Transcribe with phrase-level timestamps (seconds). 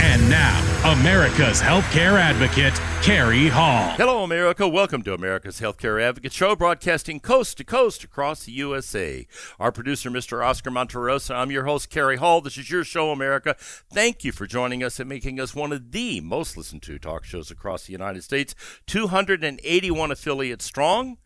[0.00, 0.58] And now,
[0.92, 2.72] America's healthcare advocate,
[3.02, 3.90] Carrie Hall.
[3.96, 4.66] Hello, America.
[4.66, 9.26] Welcome to America's Healthcare Advocate Show, broadcasting coast to coast across the USA.
[9.58, 10.42] Our producer, Mr.
[10.42, 11.34] Oscar Monterosa.
[11.34, 12.40] I'm your host, Carrie Hall.
[12.40, 13.54] This is your show, America.
[13.58, 17.24] Thank you for joining us and making us one of the most listened to talk
[17.24, 18.54] shows across the United States.
[18.86, 21.18] 281 affiliates strong.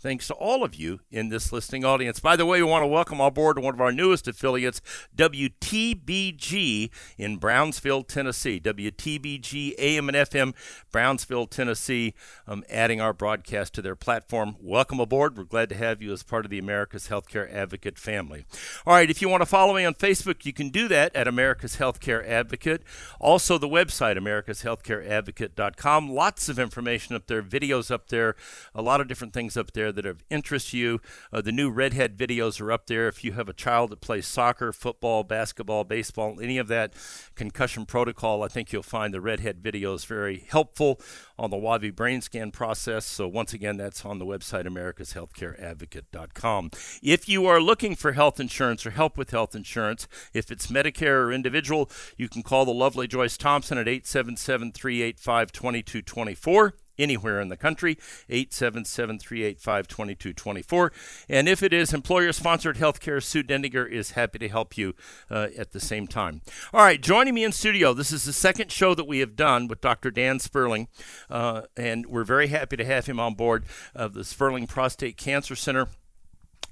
[0.00, 2.20] Thanks to all of you in this listening audience.
[2.20, 4.80] By the way, we want to welcome on board one of our newest affiliates,
[5.14, 8.58] WTBG in Brownsville, Tennessee.
[8.58, 10.54] WTBG AM and FM,
[10.90, 12.14] Brownsville, Tennessee,
[12.48, 14.56] um, adding our broadcast to their platform.
[14.58, 15.36] Welcome aboard.
[15.36, 18.46] We're glad to have you as part of the America's Healthcare Advocate family.
[18.86, 21.28] All right, if you want to follow me on Facebook, you can do that at
[21.28, 22.84] America's Healthcare Advocate.
[23.18, 26.08] Also, the website, americashealthcareadvocate.com.
[26.10, 28.34] Lots of information up there, videos up there,
[28.74, 31.00] a lot of different things up there that have interest you.
[31.32, 33.08] Uh, the new Redhead videos are up there.
[33.08, 36.94] If you have a child that plays soccer, football, basketball, baseball, any of that
[37.34, 41.00] concussion protocol, I think you'll find the Redhead videos very helpful
[41.38, 43.06] on the WAVI brain scan process.
[43.06, 46.70] So, once again, that's on the website, americashealthcareadvocate.com.
[47.02, 51.24] If you are looking for health insurance or help with health insurance, if it's Medicare
[51.24, 57.48] or individual, you can call the lovely Joyce Thompson at 877 385 2224 anywhere in
[57.48, 60.92] the country, 877 385 2224.
[61.28, 64.94] And if it is employer sponsored healthcare, Sue Dendiger is happy to help you
[65.30, 66.42] uh, at the same time.
[66.72, 69.68] All right, joining me in studio, this is the second show that we have done
[69.68, 70.10] with Dr.
[70.10, 70.88] Dan Sperling,
[71.28, 73.64] uh, and we're very happy to have him on board
[73.94, 75.88] of the Sperling Prostate Cancer Center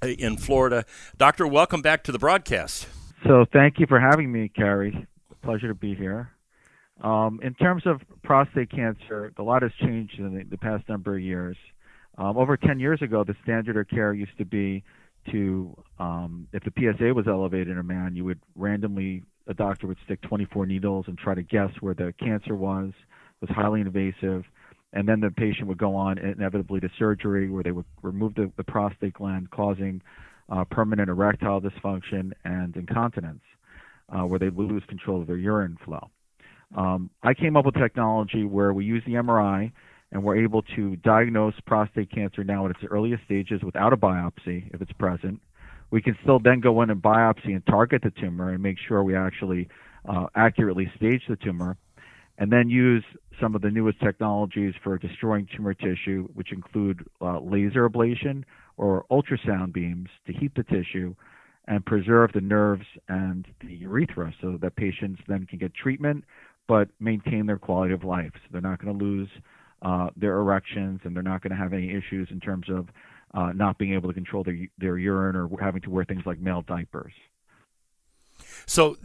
[0.01, 0.85] uh, in Florida.
[1.17, 2.87] Doctor, welcome back to the broadcast.
[3.25, 5.07] So thank you for having me, Carrie.
[5.41, 6.31] Pleasure to be here.
[7.01, 11.15] Um, in terms of prostate cancer, a lot has changed in the, the past number
[11.15, 11.57] of years.
[12.17, 14.83] Um, over 10 years ago, the standard of care used to be
[15.31, 19.87] to, um, if the PSA was elevated in a man, you would randomly, a doctor
[19.87, 22.91] would stick 24 needles and try to guess where the cancer was.
[23.41, 24.43] Was highly invasive.
[24.91, 28.51] And then the patient would go on inevitably to surgery where they would remove the,
[28.57, 30.01] the prostate gland, causing
[30.49, 33.43] uh, permanent erectile dysfunction and incontinence,
[34.09, 36.09] uh, where they would lose control of their urine flow.
[36.75, 39.71] Um, I came up with technology where we use the MRI
[40.11, 44.73] and we're able to diagnose prostate cancer now at its earliest stages without a biopsy
[44.73, 45.39] if it's present.
[45.91, 49.03] We can still then go in and biopsy and target the tumor and make sure
[49.03, 49.67] we actually
[50.07, 51.77] uh, accurately stage the tumor,
[52.37, 53.03] and then use
[53.41, 58.43] some of the newest technologies for destroying tumor tissue, which include uh, laser ablation
[58.77, 61.13] or ultrasound beams to heat the tissue
[61.67, 66.23] and preserve the nerves and the urethra so that patients then can get treatment
[66.69, 68.29] but maintain their quality of life.
[68.35, 69.27] So they're not going to lose
[69.81, 72.87] uh, their erections and they're not going to have any issues in terms of
[73.33, 76.39] uh, not being able to control their, their urine or having to wear things like
[76.39, 77.13] male diapers.
[78.67, 78.97] So,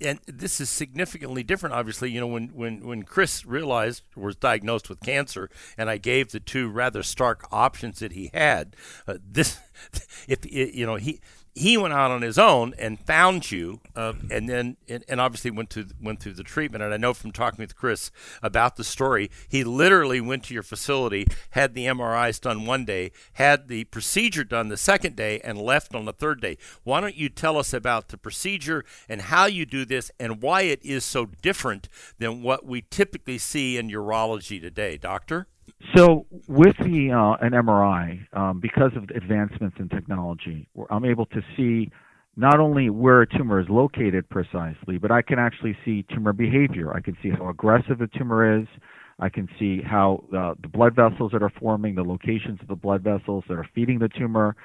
[0.00, 1.76] and this is significantly different.
[1.76, 6.32] Obviously, you know, when, when, when Chris realized was diagnosed with cancer, and I gave
[6.32, 8.74] the two rather stark options that he had,
[9.06, 9.60] uh, this,
[10.28, 11.20] if you know, he
[11.54, 15.50] he went out on his own and found you, uh, and then and, and, obviously
[15.50, 16.82] went to went through the treatment.
[16.82, 18.10] And I know from talking with Chris
[18.42, 23.12] about the story, he literally went to your facility, had the MRIs done one day,
[23.34, 26.56] had the procedure done the second day, and left on the third day.
[26.84, 30.62] Why don't you tell us about the procedure and how you do this, and why
[30.62, 31.88] it is so different
[32.18, 35.48] than what we typically see in urology today, Doctor?
[35.94, 41.42] So with the uh, an MRI, um, because of advancements in technology, I'm able to
[41.56, 41.90] see
[42.36, 46.94] not only where a tumor is located precisely, but I can actually see tumor behavior.
[46.94, 48.66] I can see how aggressive the tumor is.
[49.18, 52.74] I can see how uh, the blood vessels that are forming, the locations of the
[52.74, 54.56] blood vessels that are feeding the tumor,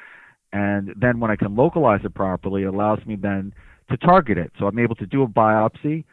[0.53, 3.53] and then when I can localize it properly, it allows me then
[3.89, 4.51] to target it.
[4.57, 6.05] So I'm able to do a biopsy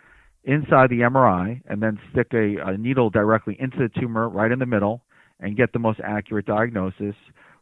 [0.44, 4.58] inside the MRI and then stick a, a, needle directly into the tumor right in
[4.58, 5.02] the middle
[5.40, 7.14] and get the most accurate diagnosis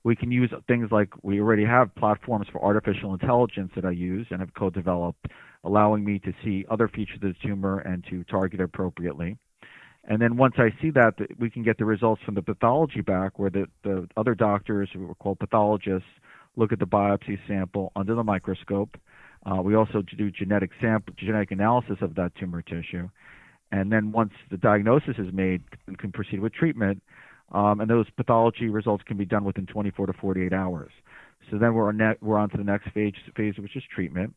[0.04, 4.26] we can use things like we already have platforms for artificial intelligence that I use
[4.30, 5.26] and have co-developed,
[5.64, 9.36] allowing me to see other features of the tumor and to target appropriately.
[10.04, 13.38] And then once I see that, we can get the results from the pathology back,
[13.38, 16.08] where the, the other doctors, who are called pathologists,
[16.56, 18.96] look at the biopsy sample under the microscope.
[19.44, 23.08] Uh, we also do genetic sample, genetic analysis of that tumor tissue,
[23.72, 27.02] and then once the diagnosis is made, we can proceed with treatment.
[27.52, 30.90] Um, and those pathology results can be done within 24 to 48 hours.
[31.50, 34.34] So then we're on, ne- we're on to the next phase, phase which is treatment.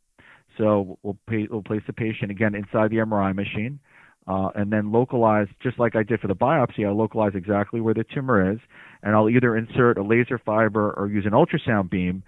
[0.58, 3.80] So we'll, pay, we'll place the patient again inside the MRI machine,
[4.28, 7.94] uh, and then localize, just like I did for the biopsy, I'll localize exactly where
[7.94, 8.60] the tumor is,
[9.04, 12.24] and I'll either insert a laser fiber or use an ultrasound beam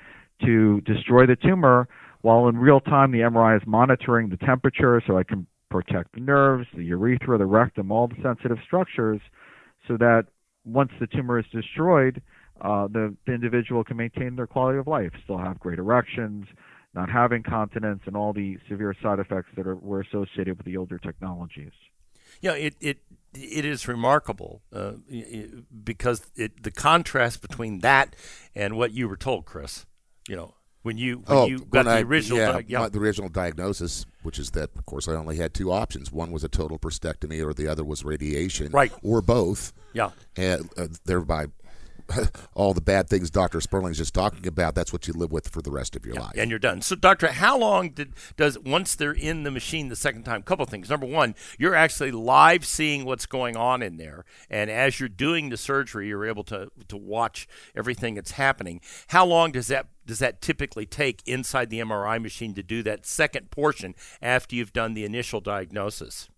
[0.46, 1.88] to destroy the tumor
[2.28, 6.20] while in real time the MRI is monitoring the temperature so I can protect the
[6.20, 9.22] nerves, the urethra, the rectum, all the sensitive structures,
[9.88, 10.26] so that
[10.66, 12.22] once the tumor is destroyed,
[12.60, 16.46] uh, the, the individual can maintain their quality of life, still have great erections,
[16.94, 20.76] not have incontinence, and all the severe side effects that are, were associated with the
[20.76, 21.72] older technologies.
[22.42, 22.98] Yeah, it, it
[23.34, 24.96] it is remarkable uh,
[25.82, 28.18] because it, the contrast between that
[28.54, 29.86] and what you were told, Chris.
[30.28, 30.57] You know,
[30.88, 32.88] when you when oh, you got the I, original yeah, di- yeah.
[32.88, 36.14] the original diagnosis, which is that of course I only had two options.
[36.14, 38.94] One was a total prostatectomy, or the other was radiation, Right.
[39.04, 39.74] or both.
[39.92, 40.12] yeah.
[40.38, 41.48] And uh, thereby,
[42.54, 43.60] all the bad things Dr.
[43.60, 46.34] Sperling's just talking about, that's what you live with for the rest of your life.
[46.38, 46.82] and you're done.
[46.82, 50.42] So, doctor, how long did does once they're in the machine the second time?
[50.44, 50.90] Couple things.
[50.90, 55.50] Number one, you're actually live seeing what's going on in there, and as you're doing
[55.50, 58.82] the surgery, you're able to to watch everything that's happening.
[59.08, 63.06] How long does that does that typically take inside the MRI machine to do that
[63.06, 66.30] second portion after you've done the initial diagnosis?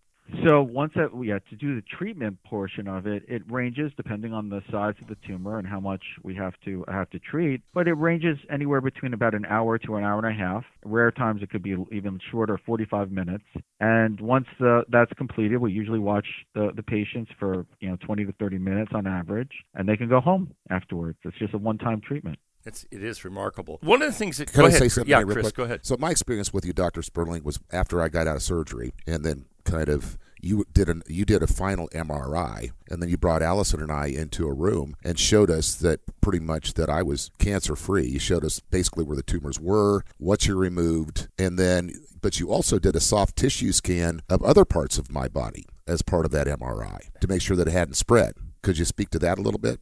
[0.44, 4.50] So once that yeah, to do the treatment portion of it, it ranges depending on
[4.50, 7.62] the size of the tumor and how much we have to have to treat.
[7.74, 10.64] But it ranges anywhere between about an hour to an hour and a half.
[10.86, 13.44] Rare times it could be even shorter, 45 minutes.
[13.80, 18.26] And once the, that's completed, we usually watch the the patients for you know 20
[18.26, 21.18] to 30 minutes on average, and they can go home afterwards.
[21.24, 22.38] It's just a one-time treatment.
[22.66, 23.80] It's it is remarkable.
[23.82, 25.56] One of the things that Can go I ahead, say something Yeah, Chris, quick?
[25.56, 25.86] go ahead.
[25.86, 27.02] So my experience with you, Dr.
[27.02, 31.04] Sperling, was after I got out of surgery, and then kind of you did an
[31.08, 34.96] you did a final MRI, and then you brought Allison and I into a room
[35.04, 38.08] and showed us that pretty much that I was cancer free.
[38.08, 42.52] You showed us basically where the tumors were, what you removed, and then but you
[42.52, 46.32] also did a soft tissue scan of other parts of my body as part of
[46.32, 48.34] that MRI to make sure that it hadn't spread.
[48.62, 49.80] Could you speak to that a little bit?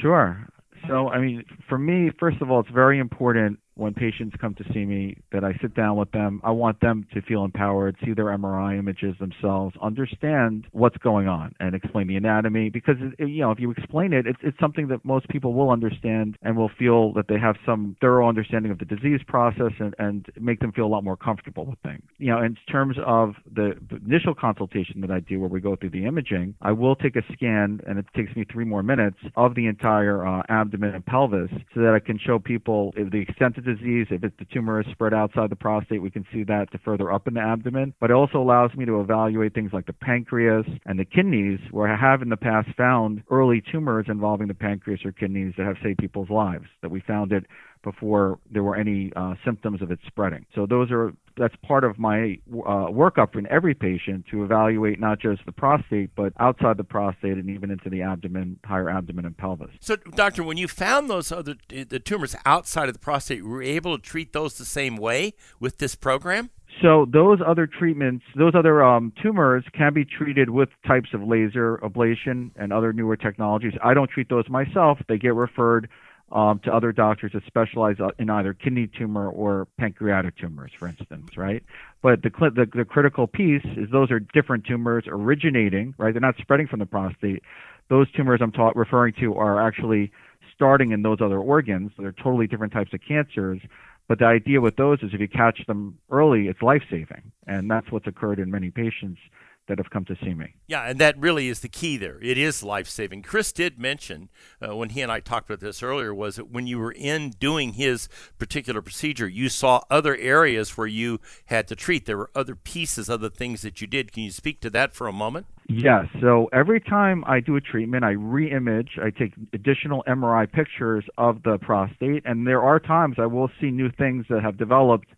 [0.00, 0.48] Sure.
[0.88, 4.64] So, I mean, for me, first of all, it's very important when patients come to
[4.72, 6.40] see me that I sit down with them.
[6.42, 11.54] I want them to feel empowered, see their MRI images themselves, understand what's going on,
[11.60, 12.70] and explain the anatomy.
[12.70, 16.36] Because you know, if you explain it, it's it's something that most people will understand
[16.42, 20.26] and will feel that they have some thorough understanding of the disease process and and
[20.40, 22.02] make them feel a lot more comfortable with things.
[22.18, 23.74] You know, in terms of the,
[24.06, 27.22] initial consultation that I do, where we go through the imaging, I will take a
[27.32, 31.50] scan, and it takes me three more minutes of the entire uh, abdomen and pelvis,
[31.74, 35.12] so that I can show people the extent of disease, if the tumor is spread
[35.12, 37.92] outside the prostate, we can see that to further up in the abdomen.
[38.00, 41.92] But it also allows me to evaluate things like the pancreas and the kidneys, where
[41.92, 45.76] I have in the past found early tumors involving the pancreas or kidneys that have
[45.82, 46.66] saved people's lives.
[46.80, 47.44] That we found it
[47.86, 50.44] before there were any uh, symptoms of it spreading.
[50.56, 55.20] So those are that's part of my uh, workup in every patient to evaluate not
[55.20, 59.36] just the prostate, but outside the prostate and even into the abdomen, higher abdomen and
[59.36, 59.70] pelvis.
[59.80, 63.70] So, doctor, when you found those other the tumors outside of the prostate, were you
[63.76, 66.50] able to treat those the same way with this program?
[66.82, 71.78] So those other treatments, those other um, tumors can be treated with types of laser
[71.78, 73.72] ablation and other newer technologies.
[73.82, 74.98] I don't treat those myself.
[75.08, 75.88] They get referred
[76.32, 80.88] um, to other doctors that specialize uh, in either kidney tumor or pancreatic tumors, for
[80.88, 81.62] instance, right?
[82.02, 86.12] But the, the the critical piece is those are different tumors originating, right?
[86.12, 87.42] They're not spreading from the prostate.
[87.88, 90.10] Those tumors I'm ta- referring to are actually
[90.54, 91.92] starting in those other organs.
[91.98, 93.60] They're totally different types of cancers.
[94.08, 97.32] But the idea with those is if you catch them early, it's life saving.
[97.46, 99.20] And that's what's occurred in many patients
[99.68, 100.54] that have come to see me.
[100.66, 102.18] Yeah, and that really is the key there.
[102.22, 103.22] It is life saving.
[103.22, 104.28] Chris did mention
[104.60, 107.30] uh, when he and I talked about this earlier was that when you were in
[107.38, 108.08] doing his
[108.38, 112.06] particular procedure, you saw other areas where you had to treat.
[112.06, 114.12] There were other pieces, other things that you did.
[114.12, 115.46] Can you speak to that for a moment?
[115.68, 116.06] Yes.
[116.20, 118.98] So every time I do a treatment, I re-image.
[119.02, 123.70] I take additional MRI pictures of the prostate, and there are times I will see
[123.70, 125.08] new things that have developed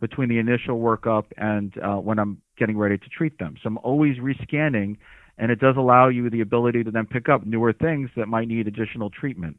[0.00, 3.56] between the initial workup and uh, when I'm getting ready to treat them.
[3.62, 4.96] So I'm always rescanning,
[5.38, 8.48] and it does allow you the ability to then pick up newer things that might
[8.48, 9.58] need additional treatment.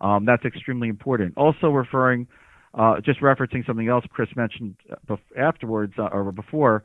[0.00, 1.34] Um, that's extremely important.
[1.36, 2.26] Also, referring,
[2.74, 4.76] uh, just referencing something else Chris mentioned
[5.08, 6.82] bef- afterwards uh, or before,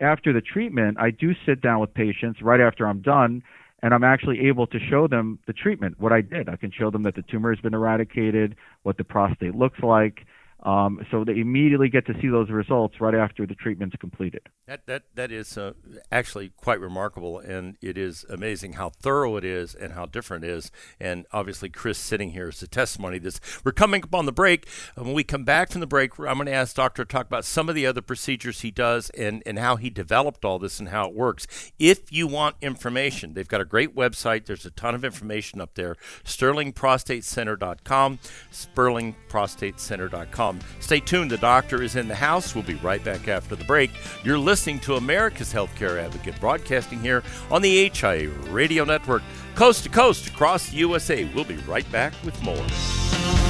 [0.00, 3.42] after the treatment, I do sit down with patients right after I'm done,
[3.82, 6.48] and I'm actually able to show them the treatment, what I did.
[6.48, 10.24] I can show them that the tumor has been eradicated, what the prostate looks like,
[10.64, 14.42] um, so they immediately get to see those results right after the treatment's completed.
[14.66, 15.72] That that that is uh,
[16.12, 20.50] actually quite remarkable, and it is amazing how thorough it is and how different it
[20.50, 20.70] is.
[21.00, 23.18] And obviously, Chris sitting here is a testimony.
[23.18, 24.68] This we're coming up on the break.
[24.94, 27.44] When we come back from the break, I'm going to ask Doctor to talk about
[27.44, 30.90] some of the other procedures he does and and how he developed all this and
[30.90, 31.72] how it works.
[31.80, 34.46] If you want information, they've got a great website.
[34.46, 35.96] There's a ton of information up there.
[36.24, 38.20] SterlingProstateCenter.com.
[38.52, 40.51] SterlingProstateCenter.com.
[40.80, 41.30] Stay tuned.
[41.30, 42.54] The doctor is in the house.
[42.54, 43.90] We'll be right back after the break.
[44.24, 49.22] You're listening to America's Healthcare Advocate, broadcasting here on the HIA Radio Network,
[49.54, 51.24] coast to coast across the USA.
[51.34, 53.41] We'll be right back with more.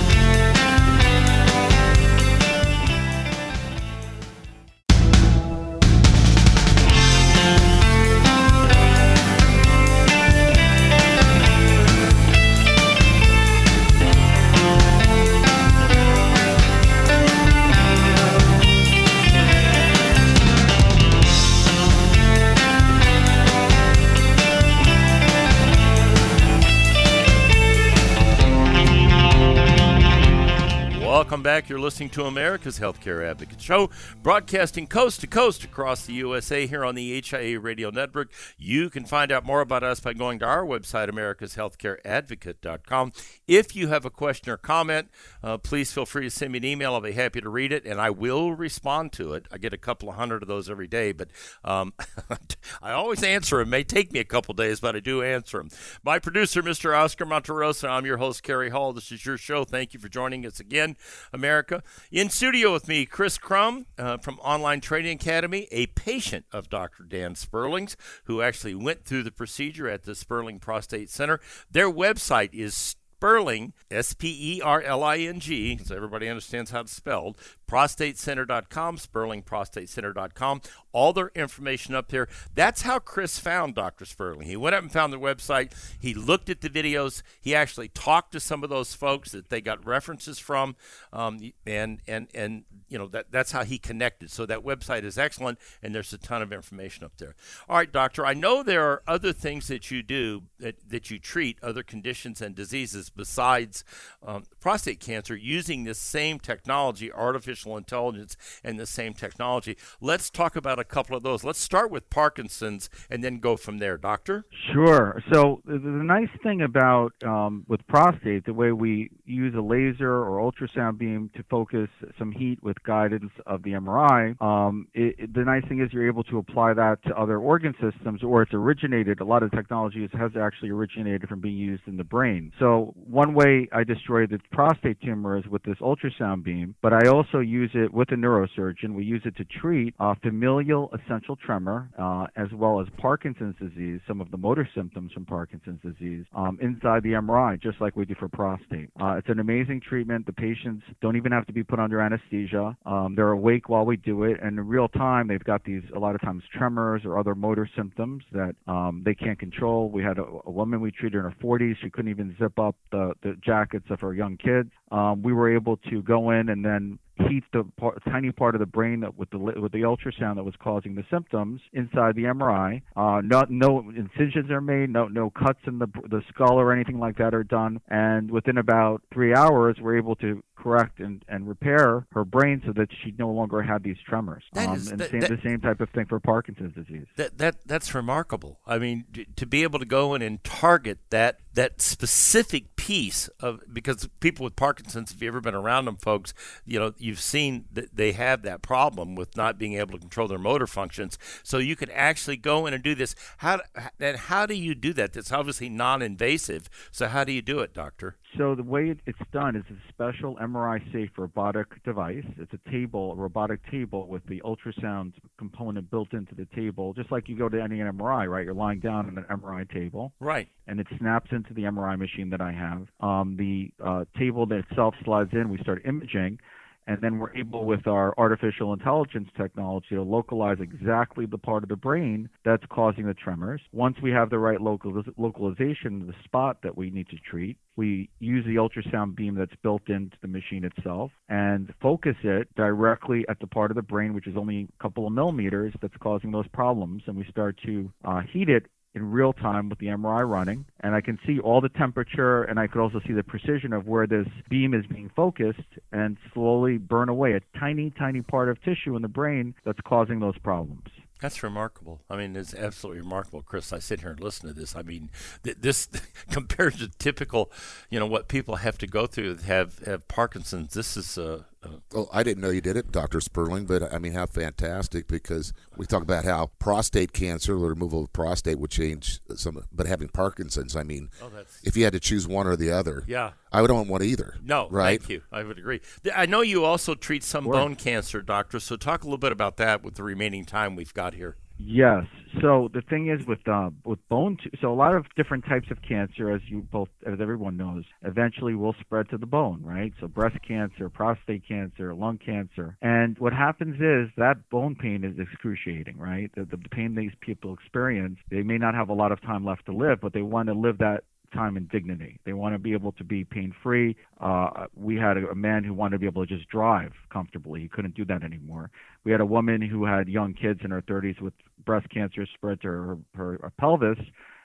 [31.73, 33.89] You're listening to America's Healthcare Advocate Show,
[34.23, 38.31] broadcasting coast to coast across the USA here on the HIA Radio Network.
[38.59, 43.13] You can find out more about us by going to our website, americashealthcareadvocate.com.
[43.49, 45.09] If you have a question or comment,
[45.43, 46.93] uh, please feel free to send me an email.
[46.93, 49.47] I'll be happy to read it, and I will respond to it.
[49.51, 51.29] I get a couple of hundred of those every day, but
[51.65, 51.95] um,
[52.83, 53.69] I always answer them.
[53.69, 55.71] It may take me a couple days, but I do answer them.
[56.05, 56.95] My producer, Mr.
[56.95, 58.93] Oscar Monterosa, I'm your host, Carrie Hall.
[58.93, 59.65] This is your show.
[59.65, 60.99] Thank you for joining us again.
[61.33, 61.62] America.
[62.11, 67.05] In studio with me, Chris Crum uh, from Online Trading Academy, a patient of Dr.
[67.05, 71.41] Dan Sperling's, who actually went through the procedure at the Sperling Prostate Center.
[71.71, 76.73] Their website is Sperling, S P E R L I N G, so everybody understands
[76.73, 77.39] how it's spelled,
[77.69, 80.61] prostatecenter.com, sperlingprostatecenter.com.
[80.91, 82.27] All their information up there.
[82.55, 84.05] That's how Chris found Dr.
[84.05, 84.49] Sperling.
[84.49, 85.73] He went up and found their website.
[86.01, 87.23] He looked at the videos.
[87.41, 90.75] He actually talked to some of those folks that they got references from,
[91.13, 94.33] um, and and and you know that that's how he connected.
[94.33, 97.37] So that website is excellent, and there's a ton of information up there.
[97.69, 98.27] All right, doctor.
[98.27, 102.43] I know there are other things that you do that, that you treat other conditions
[102.43, 103.85] and diseases besides
[104.27, 109.77] um, prostate cancer using this same technology, artificial intelligence, and the same technology.
[110.01, 111.45] Let's talk about a couple of those.
[111.45, 114.45] Let's start with Parkinson's and then go from there, doctor.
[114.73, 115.23] Sure.
[115.33, 120.13] So the, the nice thing about um, with prostate, the way we use a laser
[120.13, 121.89] or ultrasound beam to focus
[122.19, 126.07] some heat with guidance of the MRI, um, it, it, the nice thing is you're
[126.07, 129.21] able to apply that to other organ systems, or it's originated.
[129.21, 132.53] A lot of technology has actually originated from being used in the brain.
[132.59, 137.09] So one way I destroy the prostate tumor is with this ultrasound beam, but I
[137.09, 138.95] also use it with a neurosurgeon.
[138.95, 144.01] We use it to treat uh, familial essential tremor uh, as well as Parkinson's disease,
[144.07, 148.05] some of the motor symptoms from Parkinson's disease, um, inside the MRI, just like we
[148.05, 148.91] do for prostate.
[149.01, 150.27] Uh, it's an amazing treatment.
[150.27, 152.77] The patients don't even have to be put under anesthesia.
[152.87, 155.99] Um, they're awake while we do it, and in real time, they've got these a
[155.99, 159.91] lot of times tremors or other motor symptoms that um, they can't control.
[159.91, 161.77] We had a, a woman we treated in her 40s.
[161.83, 164.71] She couldn't even zip up the, the jackets of her young kids.
[164.93, 168.61] Um, we were able to go in and then heat the part, tiny part of
[168.61, 172.25] the brain that with the with the ultrasound that was causing the symptoms inside the
[172.25, 172.83] MRI.
[172.97, 176.99] Uh, no, no incisions are made, no no cuts in the the skull or anything
[176.99, 181.49] like that are done, and within about three hours, we're able to correct and, and
[181.49, 184.45] repair her brain so that she no longer had these tremors.
[184.53, 187.07] That um, is- and that- same, that- the same type of thing for Parkinson's disease.
[187.17, 188.61] That that that's remarkable.
[188.67, 189.05] I mean,
[189.37, 194.45] to be able to go in and target that that specific piece of because people
[194.45, 196.33] with Parkinson's, if you've ever been around them, folks,
[196.65, 200.29] you know, you've seen that they have that problem with not being able to control
[200.29, 201.19] their motor functions.
[201.43, 203.15] So you can actually go in and do this.
[203.39, 203.61] How
[204.01, 205.13] and how do you do that?
[205.13, 206.69] That's obviously non-invasive.
[206.91, 208.17] So how do you do it, doctor?
[208.37, 212.25] So the way it's done is a special MRI-safe robotic device.
[212.39, 217.11] It's a table, a robotic table with the ultrasound component built into the table, just
[217.11, 218.45] like you go to any MRI, right?
[218.45, 220.49] You're lying down on an MRI table, Right.
[220.67, 222.87] and it snaps into the MRI machine that I have.
[223.01, 225.49] Um, the uh, table that itself slides in.
[225.49, 226.39] We start imaging,
[226.87, 231.69] and then we're able with our artificial intelligence technology to localize exactly the part of
[231.69, 233.61] the brain that's causing the tremors.
[233.73, 238.09] Once we have the right local, localization the spot that we need to treat, we
[238.21, 243.39] use the ultrasound beam that's built into the machine itself and focus it directly at
[243.41, 246.47] the part of the brain which is only a couple of millimeters that's causing those
[246.49, 250.67] problems and we start to uh, heat it in real time with the MRI running,
[250.81, 253.87] and I can see all the temperature, and I could also see the precision of
[253.87, 255.61] where this beam is being focused,
[255.93, 260.21] and slowly burn away a tiny, tiny part of tissue in the brain that's causing
[260.21, 260.89] those problems.
[261.23, 262.01] That's remarkable.
[262.11, 263.73] I mean, it's absolutely remarkable, Chris.
[263.73, 264.75] I sit here and listen to this.
[264.75, 265.09] I mean,
[265.45, 265.89] th- this
[266.33, 267.53] compared to typical,
[267.91, 270.75] you know, what people have to go through have have Parkinson's.
[270.75, 271.47] This is a,
[271.93, 275.07] well, I didn't know you did it, Doctor Sperling, but I mean, how fantastic!
[275.09, 279.87] Because we talk about how prostate cancer, the removal of prostate, would change some, but
[279.87, 281.31] having Parkinson's, I mean, oh,
[281.63, 284.03] if you had to choose one or the other, yeah, I would not want one
[284.03, 284.37] either.
[284.43, 285.01] No, right?
[285.01, 285.23] Thank you.
[285.31, 285.81] I would agree.
[286.15, 287.53] I know you also treat some sure.
[287.53, 288.59] bone cancer, doctor.
[288.59, 291.37] So talk a little bit about that with the remaining time we've got here.
[291.65, 292.05] Yes.
[292.41, 295.71] So the thing is with uh, with bone, t- so a lot of different types
[295.71, 299.93] of cancer, as you both, as everyone knows, eventually will spread to the bone, right?
[300.01, 305.19] So breast cancer, prostate cancer, lung cancer, and what happens is that bone pain is
[305.19, 306.31] excruciating, right?
[306.35, 309.67] The, the pain these people experience, they may not have a lot of time left
[309.67, 312.19] to live, but they want to live that time and dignity.
[312.25, 313.97] They want to be able to be pain free.
[314.21, 317.61] Uh, we had a, a man who wanted to be able to just drive comfortably.
[317.61, 318.71] He couldn't do that anymore.
[319.05, 321.35] We had a woman who had young kids in her 30s with
[321.65, 323.99] breast cancer spread to her, her, her pelvis,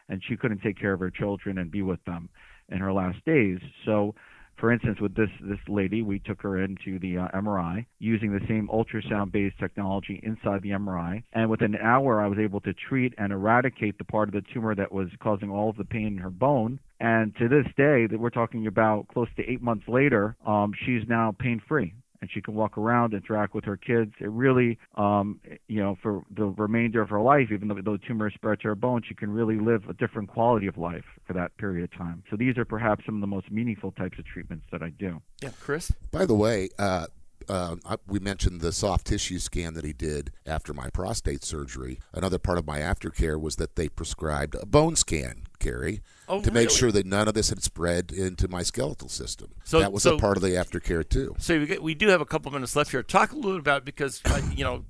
[0.10, 2.30] and she couldn't take care of her children and be with them
[2.70, 3.60] in her last days.
[3.86, 4.16] So
[4.58, 8.46] for instance, with this this lady, we took her into the uh, MRI using the
[8.48, 13.14] same ultrasound-based technology inside the MRI, and within an hour, I was able to treat
[13.18, 16.18] and eradicate the part of the tumor that was causing all of the pain in
[16.18, 16.80] her bone.
[17.00, 21.08] And to this day, that we're talking about close to eight months later, um, she's
[21.08, 24.14] now pain-free and she can walk around, interact with her kids.
[24.20, 28.30] It really, um, you know, for the remainder of her life, even though the tumor
[28.32, 31.56] spread to her bone, she can really live a different quality of life for that
[31.58, 32.24] period of time.
[32.30, 35.22] So these are perhaps some of the most meaningful types of treatments that I do.
[35.42, 35.92] Yeah, Chris.
[36.12, 37.08] By the way, uh,
[37.50, 37.76] uh,
[38.08, 42.00] we mentioned the soft tissue scan that he did after my prostate surgery.
[42.14, 46.50] Another part of my aftercare was that they prescribed a bone scan, Carrie, oh, to
[46.50, 46.66] really?
[46.66, 49.50] make sure that none of this had spread into my skeletal system.
[49.64, 51.36] So that was so, a part of the aftercare too.
[51.40, 53.04] So we, get, we do have a couple minutes left here.
[53.04, 54.86] Talk a little bit about because uh, you know.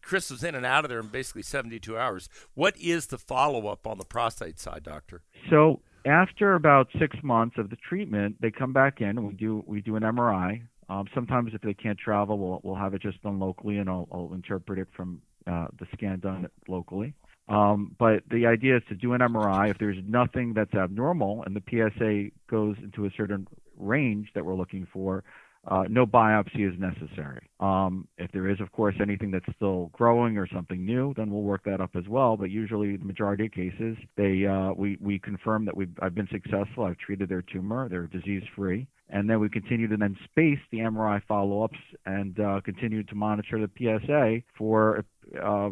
[0.00, 2.30] Chris was in and out of there in basically 72 hours.
[2.54, 5.20] What is the follow up on the prostate side, doctor?
[5.50, 9.62] So after about six months of the treatment, they come back in and we do
[9.66, 13.22] we do an MRI um, sometimes if they can't travel, we'll we'll have it just
[13.22, 17.14] done locally, and I'll, I'll interpret it from uh, the scan done locally.
[17.48, 19.70] Um, but the idea is to do an MRI.
[19.70, 23.46] If there's nothing that's abnormal and the PSA goes into a certain
[23.78, 25.24] range that we're looking for,
[25.66, 27.48] uh, no biopsy is necessary.
[27.58, 31.42] Um, if there is, of course, anything that's still growing or something new, then we'll
[31.42, 32.36] work that up as well.
[32.36, 36.28] But usually, the majority of cases, they uh, we we confirm that we've I've been
[36.30, 36.84] successful.
[36.84, 37.88] I've treated their tumor.
[37.88, 42.60] They're disease free and then we continue to then space the MRI follow-ups and uh,
[42.64, 45.04] continue to monitor the PSA for a
[45.42, 45.70] uh,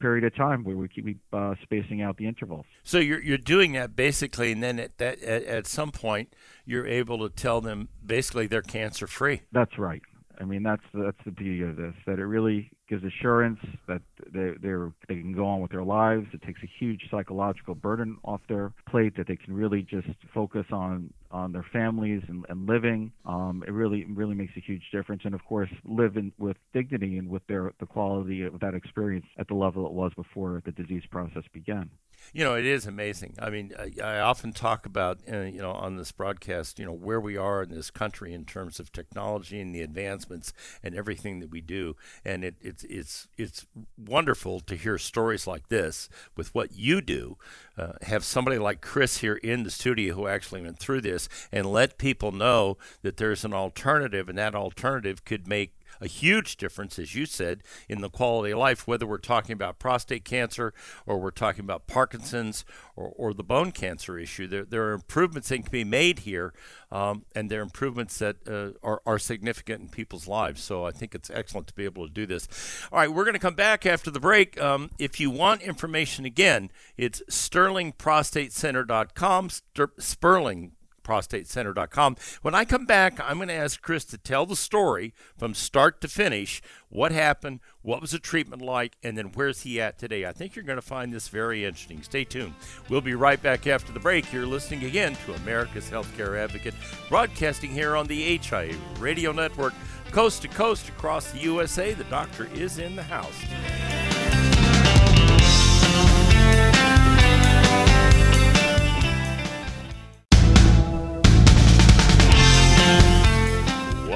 [0.00, 2.66] period of time where we keep uh, spacing out the intervals.
[2.82, 6.86] So you're you're doing that basically, and then at that at, at some point you're
[6.86, 9.42] able to tell them basically they're cancer free.
[9.52, 10.02] That's right.
[10.40, 14.52] I mean that's that's the beauty of this that it really gives assurance that they
[14.60, 16.26] they can go on with their lives.
[16.32, 20.66] It takes a huge psychological burden off their plate that they can really just focus
[20.72, 23.12] on on their families and, and living.
[23.26, 27.28] Um, it really really makes a huge difference, and of course, live with dignity and
[27.28, 31.04] with their the quality of that experience at the level it was before the disease
[31.10, 31.90] process began.
[32.32, 33.36] You know, it is amazing.
[33.40, 36.92] I mean, I, I often talk about, uh, you know, on this broadcast, you know,
[36.92, 41.40] where we are in this country in terms of technology and the advancements and everything
[41.40, 46.08] that we do, and it, it, it's it's it's wonderful to hear stories like this
[46.36, 47.36] with what you do.
[47.76, 51.66] Uh, have somebody like Chris here in the studio who actually went through this and
[51.66, 56.98] let people know that there's an alternative, and that alternative could make a huge difference,
[56.98, 60.72] as you said, in the quality of life, whether we're talking about prostate cancer
[61.06, 62.64] or we're talking about Parkinson's
[62.96, 64.46] or, or the bone cancer issue.
[64.46, 66.54] There, there are improvements that can be made here,
[66.90, 70.62] um, and there are improvements that uh, are, are significant in people's lives.
[70.62, 72.48] So I think it's excellent to be able to do this.
[72.92, 74.60] All right, we're going to come back after the break.
[74.60, 80.72] Um, if you want information again, it's sterlingprostatecenter.com, Ster- Sperling
[81.08, 82.16] prostatecenter.com.
[82.42, 86.02] When I come back, I'm going to ask Chris to tell the story from start
[86.02, 90.26] to finish what happened, what was the treatment like, and then where's he at today.
[90.26, 92.02] I think you're going to find this very interesting.
[92.02, 92.54] Stay tuned.
[92.88, 94.30] We'll be right back after the break.
[94.32, 96.74] You're listening again to America's Healthcare Advocate,
[97.08, 99.74] broadcasting here on the HIA Radio Network
[100.10, 101.94] coast to coast across the USA.
[101.94, 103.97] The doctor is in the house.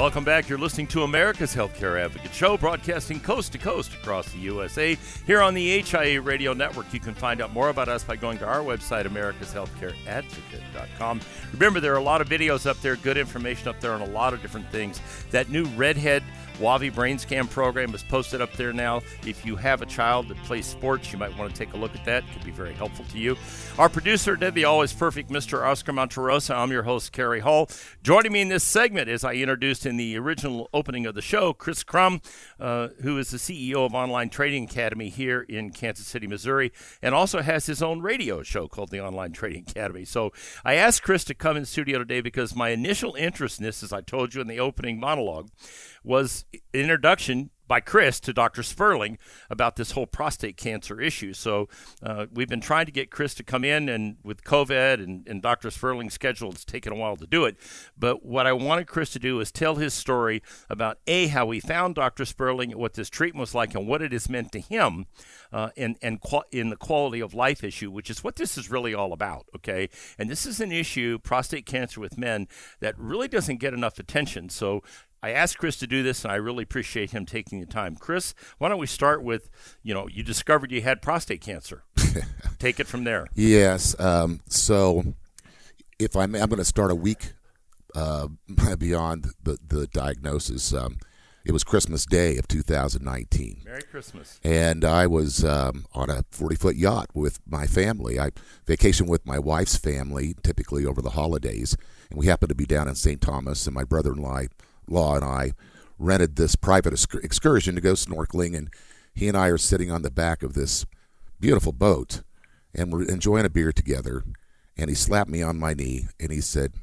[0.03, 0.49] Welcome back.
[0.49, 4.99] You're listening to America's Healthcare Advocate Show, broadcasting coast to coast across the USA.
[5.29, 8.37] Here on the HIA Radio Network, you can find out more about us by going
[8.39, 11.21] to our website, americashealthcareadvocate.com.
[11.53, 14.07] Remember, there are a lot of videos up there, good information up there on a
[14.07, 15.01] lot of different things.
[15.31, 16.25] That new Redhead
[16.63, 19.03] Wavi Brain Scan program is posted up there now.
[19.27, 21.93] If you have a child that plays sports, you might want to take a look
[21.97, 22.23] at that.
[22.23, 23.37] It could be very helpful to you.
[23.81, 25.67] Our producer, Debbie, always perfect, Mr.
[25.67, 26.55] Oscar Monterosa.
[26.55, 27.69] I'm your host, Carrie Hall.
[28.05, 31.53] Joining me in this segment, as I introduced in the original opening of the show,
[31.53, 32.21] Chris Crum,
[32.61, 36.71] uh, who is the CEO of Online Trading Academy here in Kansas City, Missouri,
[37.03, 40.05] and also has his own radio show called the Online Trading Academy.
[40.05, 40.33] So
[40.65, 43.93] I asked Chris to come in studio today because my initial interest in this, as
[43.93, 45.49] I told you in the opening monologue,
[46.05, 48.63] was introduction by Chris to Dr.
[48.63, 49.17] Sperling
[49.49, 51.33] about this whole prostate cancer issue.
[51.33, 51.71] So
[52.03, 55.41] uh, we've been trying to get Chris to come in, and with COVID and, and
[55.41, 55.71] Dr.
[55.71, 57.57] Sperling's schedule, it's taken a while to do it.
[57.97, 61.61] But what I wanted Chris to do is tell his story about A, how we
[61.61, 62.27] found Dr.
[62.27, 65.07] Sperling, what this treatment was like, and what it has meant to him.
[65.51, 66.19] Uh, and and
[66.51, 69.47] in the quality of life issue, which is what this is really all about.
[69.57, 69.89] Okay,
[70.19, 72.49] and this is an issue, prostate cancer with men,
[72.81, 74.51] that really doesn't get enough attention.
[74.51, 74.83] So
[75.23, 77.95] I asked Chris to do this, and I really appreciate him taking the time.
[77.97, 79.51] Chris, why don't we start with,
[79.83, 81.85] you know, you discovered you had prostate cancer.
[82.59, 83.27] Take it from there.
[83.35, 83.99] Yes.
[84.01, 85.15] Um, so,
[85.99, 87.33] if I'm, I'm going to start a week
[87.95, 88.29] uh,
[88.79, 90.73] beyond the the diagnosis.
[90.73, 90.99] Um,
[91.45, 93.63] it was Christmas Day of 2019.
[93.65, 94.39] Merry Christmas.
[94.45, 98.21] And I was um, on a 40 foot yacht with my family.
[98.21, 98.31] I
[98.65, 101.77] vacation with my wife's family, typically over the holidays.
[102.11, 103.21] And we happened to be down in St.
[103.21, 104.43] Thomas, and my brother in law
[104.89, 105.53] Law and I
[105.99, 106.93] rented this private
[107.23, 108.69] excursion to go snorkeling, and
[109.15, 110.85] he and I are sitting on the back of this
[111.39, 112.23] beautiful boat,
[112.75, 114.25] and we're enjoying a beer together.
[114.77, 116.75] And he slapped me on my knee, and he said,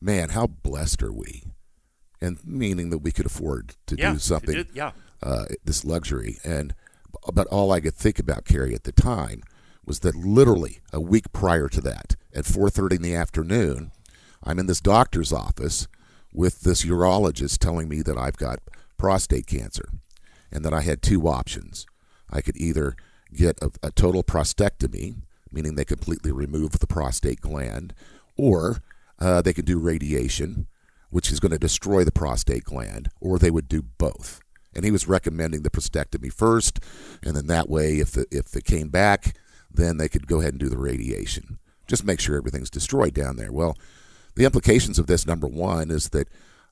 [0.00, 1.44] "Man, how blessed are we?"
[2.20, 6.38] And meaning that we could afford to yeah, do something, yeah, uh, this luxury.
[6.44, 6.74] And
[7.32, 9.42] but all I could think about, Carrie, at the time
[9.84, 13.90] was that literally a week prior to that, at 4:30 in the afternoon,
[14.42, 15.88] I'm in this doctor's office
[16.32, 18.60] with this urologist telling me that I've got
[18.96, 19.88] prostate cancer
[20.52, 21.86] and that I had two options.
[22.30, 22.96] I could either
[23.32, 25.16] get a, a total prostatectomy,
[25.52, 27.94] meaning they completely remove the prostate gland,
[28.36, 28.78] or
[29.18, 30.66] uh, they could do radiation,
[31.10, 34.40] which is going to destroy the prostate gland, or they would do both.
[34.74, 36.80] And he was recommending the prostatectomy first,
[37.22, 39.34] and then that way, if the, if it came back,
[39.70, 41.58] then they could go ahead and do the radiation.
[41.86, 43.50] Just make sure everything's destroyed down there.
[43.50, 43.76] Well,
[44.38, 46.28] the implications of this, number one, is that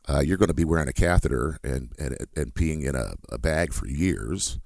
[0.09, 3.38] uh, you're going to be wearing a catheter and, and, and peeing in a, a
[3.38, 4.61] bag for years.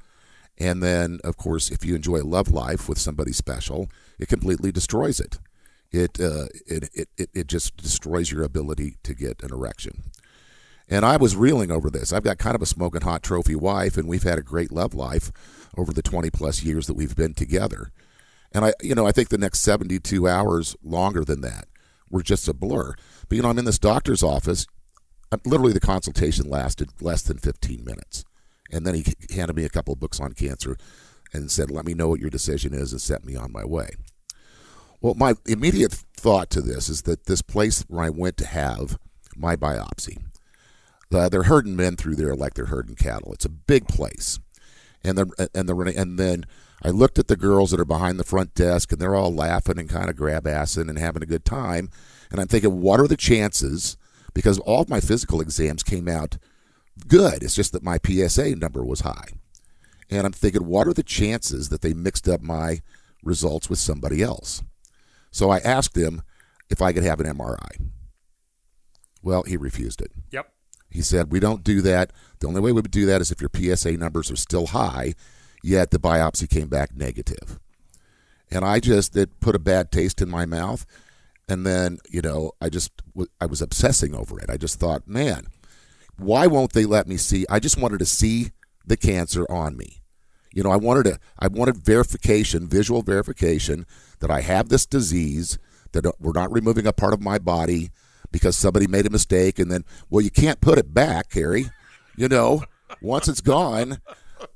[0.59, 4.71] And then, of course, if you enjoy a love life with somebody special, it completely
[4.71, 5.39] destroys it.
[5.91, 10.03] It, uh, it, it, it, it just destroys your ability to get an erection.
[10.87, 12.13] And I was reeling over this.
[12.13, 14.93] I've got kind of a smoking hot trophy wife, and we've had a great love
[14.93, 15.33] life
[15.75, 17.93] over the 20 plus years that we've been together.
[18.53, 21.65] And I, you know, I think the next 72 hours longer than that
[22.11, 22.94] were just a blur.
[23.29, 24.66] But you know, I'm in this doctor's office.
[25.33, 28.25] Uh, literally, the consultation lasted less than 15 minutes,
[28.73, 30.77] and then he handed me a couple books on cancer,
[31.33, 33.90] and said, "Let me know what your decision is," and set me on my way.
[35.01, 38.99] Well, my immediate thought to this is that this place where I went to have
[39.35, 40.18] my biopsy,
[41.12, 43.33] uh, they're herding men through there like they're herding cattle.
[43.33, 44.38] It's a big place,
[45.03, 46.44] and they're and they're and then
[46.83, 49.79] I looked at the girls that are behind the front desk, and they're all laughing
[49.79, 51.90] and kind of grab assing and having a good time.
[52.31, 53.97] And I'm thinking, what are the chances?
[54.33, 56.38] Because all of my physical exams came out
[57.07, 57.43] good.
[57.43, 59.29] It's just that my PSA number was high.
[60.09, 62.81] And I'm thinking, what are the chances that they mixed up my
[63.23, 64.62] results with somebody else?
[65.31, 66.23] So I asked him
[66.69, 67.90] if I could have an MRI.
[69.23, 70.12] Well, he refused it.
[70.31, 70.53] Yep.
[70.90, 72.12] He said, We don't do that.
[72.40, 75.14] The only way we would do that is if your PSA numbers are still high
[75.62, 77.59] yet the biopsy came back negative.
[78.51, 80.87] And I just it put a bad taste in my mouth.
[81.49, 82.92] And then, you know, I just
[83.40, 84.51] I was obsessing over it.
[84.51, 85.46] I just thought, man,
[86.16, 87.46] why won't they let me see?
[87.49, 88.51] I just wanted to see
[88.87, 90.03] the cancer on me.
[90.53, 93.87] You know, I wanted to I wanted verification, visual verification
[94.18, 95.59] that I have this disease
[95.92, 97.90] that we're not removing a part of my body
[98.33, 101.66] because somebody made a mistake and then well you can't put it back, Harry.
[102.16, 102.64] You know,
[103.01, 104.01] once it's gone,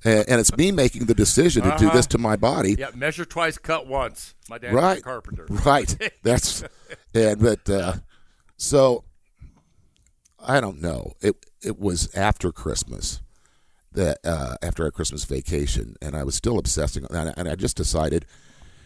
[0.04, 1.78] and, and, it's me making the decision to uh-huh.
[1.78, 2.76] do this to my body.
[2.78, 4.34] Yeah, measure twice, cut once.
[4.48, 5.46] My dad right, carpenter.
[5.64, 5.96] Right.
[6.22, 6.64] That's
[7.14, 7.94] and but uh,
[8.56, 9.04] so
[10.38, 11.14] I don't know.
[11.20, 13.22] It it was after Christmas,
[13.92, 17.54] that uh, after our Christmas vacation, and I was still obsessing, and I, and I
[17.54, 18.26] just decided,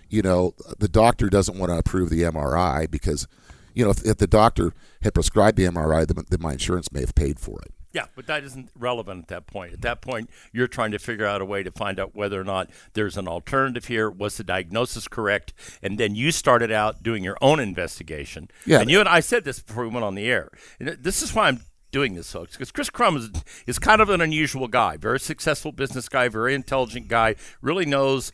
[0.09, 3.27] you know, the doctor doesn't want to approve the MRI because,
[3.75, 7.01] you know, if, if the doctor had prescribed the MRI, then, then my insurance may
[7.01, 7.73] have paid for it.
[7.93, 9.73] Yeah, but that isn't relevant at that point.
[9.73, 12.45] At that point, you're trying to figure out a way to find out whether or
[12.45, 14.11] not there's an alternative here.
[14.11, 15.55] Was the diagnosis correct?
[15.83, 18.51] And then you started out doing your own investigation.
[18.67, 18.81] Yeah.
[18.81, 20.51] And you and I said this before we went on the air.
[20.79, 23.31] And This is why I'm doing this, folks, because Chris Crum is,
[23.67, 28.33] is kind of an unusual guy, very successful business guy, very intelligent guy, really knows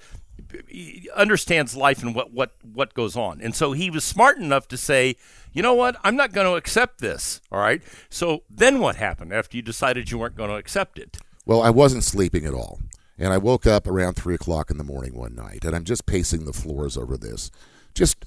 [1.14, 3.40] understands life and what, what, what goes on.
[3.40, 5.16] And so he was smart enough to say,
[5.54, 7.40] you know what, I'm not going to accept this.
[7.50, 7.80] All right.
[8.10, 11.16] So then what happened after you decided you weren't going to accept it?
[11.46, 12.80] Well, I wasn't sleeping at all.
[13.16, 16.04] And I woke up around 3 o'clock in the morning one night, and I'm just
[16.04, 17.50] pacing the floors over this.
[17.94, 18.24] Just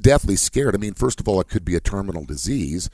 [0.00, 0.74] deathly scared.
[0.74, 2.88] I mean, first of all, it could be a terminal disease.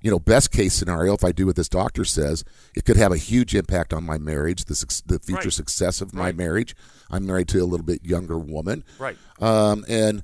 [0.00, 2.44] You know, best case scenario, if I do what this doctor says,
[2.76, 5.52] it could have a huge impact on my marriage, the, suc- the future Right.
[5.52, 6.36] success of my Right.
[6.36, 6.76] marriage.
[7.10, 8.84] I'm married to a little bit younger woman.
[9.00, 9.16] Right.
[9.40, 10.22] Um, and,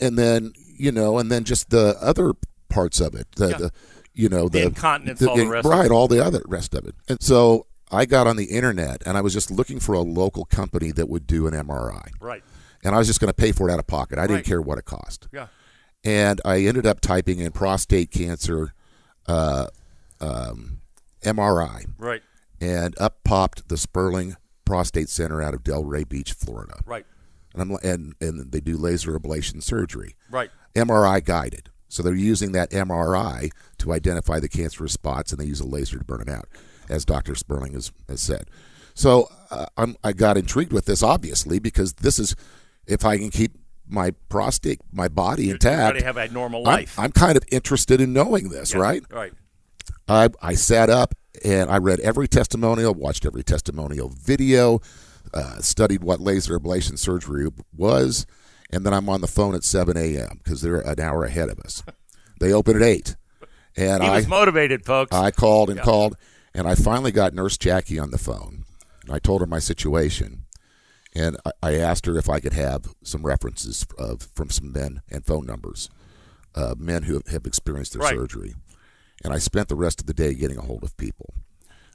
[0.00, 2.34] and then, you know, and then just the other
[2.70, 3.26] parts of it.
[3.36, 3.56] The, Yeah.
[3.58, 3.72] the
[4.14, 6.84] you know, The the, incontinence, all the rest of Right, all the other rest of
[6.86, 6.94] it.
[7.08, 10.44] And so I got on the internet and I was just looking for a local
[10.46, 12.08] company that would do an MRI.
[12.20, 12.42] Right.
[12.82, 14.18] And I was just going to pay for it out of pocket.
[14.18, 14.44] I didn't Right.
[14.44, 15.28] care what it cost.
[15.32, 15.46] Yeah.
[16.02, 18.72] And I ended up typing in prostate cancer
[19.26, 19.66] uh,
[20.20, 20.78] um,
[21.22, 22.22] MRI, Right.
[22.60, 26.80] and up popped the Sperling Prostate Center out of Delray Beach, Florida.
[26.86, 27.06] Right.
[27.54, 30.16] And, I'm, and, and they do laser ablation surgery.
[30.30, 30.50] Right.
[30.74, 31.70] MRI guided.
[31.90, 35.98] So they're using that MRI to identify the cancerous spots, and they use a laser
[35.98, 36.48] to burn them out,
[36.88, 37.34] as Dr.
[37.34, 38.44] Sperling has, has said.
[38.94, 42.36] So uh, I'm, I got intrigued with this, obviously, because this is
[42.86, 46.00] if I can keep my prostate, my body intact.
[46.02, 46.98] have a normal I'm, life.
[46.98, 48.80] I'm kind of interested in knowing this, Yeah.
[48.80, 49.02] right?
[49.10, 49.32] Right.
[50.08, 54.80] I, I sat up and I read every testimonial, watched every testimonial video,
[55.34, 58.26] uh, studied what laser ablation surgery was,
[58.72, 60.40] and then I'm on the phone at 7 a.m.
[60.42, 61.82] because they're an hour ahead of us.
[62.40, 63.16] They open at 8.
[63.76, 65.14] And He I, was motivated, folks.
[65.14, 65.84] I called and Yeah.
[65.84, 66.16] called,
[66.54, 68.64] and I finally got Nurse Jackie on the phone.
[69.02, 70.44] And I told her my situation,
[71.14, 75.02] and I, I asked her if I could have some references of, from some men
[75.10, 75.88] and phone numbers,
[76.54, 78.14] uh, men who have experienced their Right.
[78.16, 78.54] surgery.
[79.24, 81.34] And I spent the rest of the day getting a hold of people.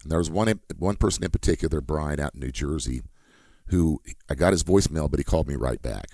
[0.03, 3.01] And there was one one person in particular, Brian, out in New Jersey,
[3.67, 6.09] who I got his voicemail, but he called me right back,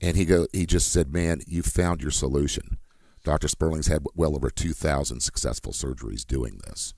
[0.00, 2.78] and he go he just said, "Man, you found your solution."
[3.24, 3.48] Dr.
[3.48, 6.94] Sperling's had well over 2,000 successful surgeries doing this.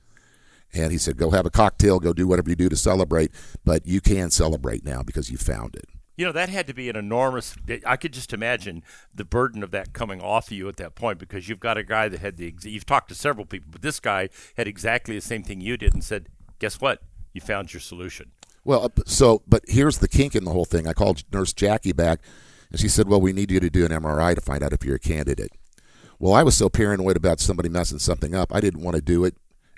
[0.72, 3.32] And he said, go have a cocktail, go do whatever you do to celebrate,
[3.64, 5.86] but you can celebrate now because you found it.
[6.16, 7.56] You know, that had to be an enormous.
[7.86, 8.84] I could just imagine
[9.14, 11.82] the burden of that coming off of you at that point because you've got a
[11.82, 12.54] guy that had the.
[12.62, 15.94] You've talked to several people, but this guy had exactly the same thing you did
[15.94, 17.00] and said, "Guess what?
[17.32, 18.32] You found your solution."
[18.64, 20.86] Well, so, but here's the kink in the whole thing.
[20.86, 22.20] I called Nurse Jackie back,
[22.70, 24.84] and she said, well, we need you to do an MRI to find out if
[24.84, 25.52] you're a candidate.
[26.18, 29.24] Well, I was so paranoid about somebody messing something up, I didn't want to do
[29.24, 29.36] it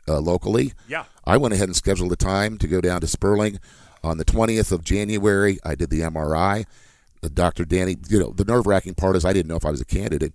[0.09, 0.73] uh, locally.
[0.89, 1.05] Yeah.
[1.25, 3.59] I went ahead and scheduled a time to go down to Sperling
[4.03, 5.59] on the 20th of January.
[5.65, 6.67] I did the MRI.
[7.21, 7.65] The Dr.
[7.65, 9.85] Danny, you know, the nerve wracking part is I didn't know if I was a
[9.85, 10.35] candidate.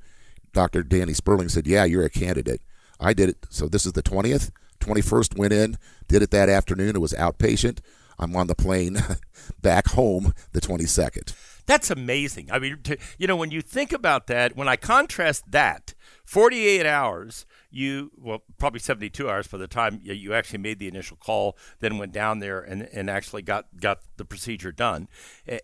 [0.53, 0.83] Dr.
[0.83, 2.61] Danny Sperling said, Yeah, you're a candidate.
[2.99, 3.45] I did it.
[3.49, 4.51] So this is the 20th.
[4.79, 6.95] 21st went in, did it that afternoon.
[6.95, 7.79] It was outpatient.
[8.17, 8.97] I'm on the plane
[9.61, 11.33] back home the 22nd.
[11.67, 12.49] That's amazing.
[12.51, 15.93] I mean, to, you know, when you think about that, when I contrast that,
[16.25, 20.88] 48 hours, you, well, probably 72 hours by the time you- you actually made the
[20.88, 25.08] initial call, then went down there and, and actually got, got the procedure done.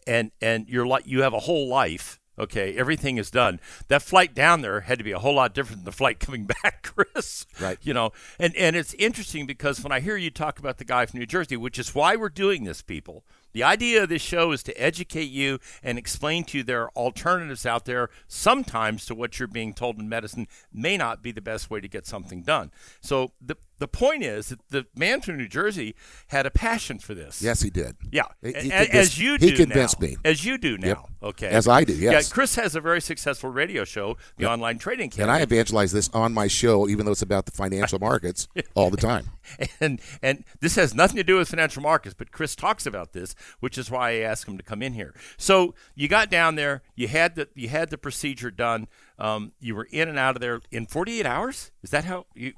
[0.05, 2.19] And, and you're like, you have a whole life.
[2.37, 3.59] Okay, everything is done.
[3.89, 6.45] That flight down there had to be a whole lot different than the flight coming
[6.63, 7.45] back, Chris.
[7.61, 7.77] Right.
[7.83, 11.05] You know, and, and it's interesting because when I hear you talk about the guy
[11.05, 14.51] from New Jersey, which is why we're doing this, people, the idea of this show
[14.51, 18.09] is to educate you and explain to you there are alternatives out there.
[18.27, 21.87] Sometimes to what you're being told in medicine may not be the best way to
[21.87, 22.71] get something done.
[23.01, 25.93] So the the point is that the man from New Jersey
[26.27, 27.41] had a passion for this.
[27.41, 27.97] Yes, he did.
[28.13, 30.07] Yeah, He- he as you do he convinced now.
[30.07, 30.15] me.
[30.23, 30.87] As you do now.
[30.87, 30.97] Yep.
[31.23, 31.47] Okay.
[31.47, 32.29] As I do, yes.
[32.29, 35.23] Yeah, Chris has a very successful radio show, the Online Trading Academy.
[35.23, 38.89] And I evangelize this on my show, even though it's about the financial markets all
[38.89, 39.31] the time.
[39.81, 43.35] and and this has nothing to do with financial markets, but Chris talks about this,
[43.59, 45.13] which is why I asked him to come in here.
[45.35, 48.87] So you got down there, you had the you had the procedure done,
[49.19, 51.71] um, you were in and out of there in 48 hours.
[51.83, 52.53] Is that how you?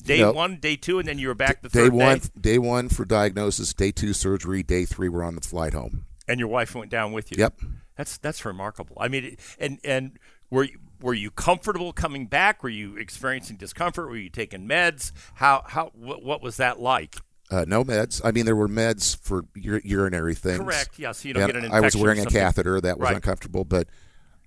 [0.00, 0.32] Day No.
[0.32, 2.88] one, day two, and then you were back the Day third one, day, day one
[2.88, 3.72] for diagnosis.
[3.74, 4.62] Day two surgery.
[4.62, 6.04] Day three, we're on the flight home.
[6.28, 7.36] and your wife went down with you.
[7.38, 7.60] Yep.
[7.96, 8.96] That's that's remarkable.
[9.00, 10.18] I mean, and and
[10.50, 12.62] were you, were you comfortable coming back?
[12.62, 14.08] Were you experiencing discomfort?
[14.08, 15.12] Were you taking meds?
[15.34, 17.16] How how what, what was that like?
[17.50, 18.20] Uh, no meds.
[18.24, 20.60] I mean, there were meds for ur- urinary things.
[20.60, 20.98] Correct.
[21.00, 21.10] Yeah.
[21.12, 21.82] So you don't And get an infection.
[21.84, 22.80] I was wearing a catheter.
[22.80, 23.16] That was Right.
[23.16, 23.88] uncomfortable, but